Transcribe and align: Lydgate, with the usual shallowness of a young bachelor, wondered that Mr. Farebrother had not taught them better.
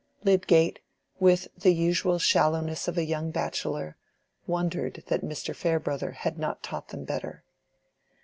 Lydgate, 0.23 0.79
with 1.19 1.47
the 1.55 1.71
usual 1.75 2.17
shallowness 2.17 2.87
of 2.87 2.97
a 2.97 3.05
young 3.05 3.29
bachelor, 3.29 3.97
wondered 4.47 5.03
that 5.09 5.21
Mr. 5.21 5.55
Farebrother 5.55 6.13
had 6.13 6.39
not 6.39 6.63
taught 6.63 6.87
them 6.87 7.03
better. 7.05 7.43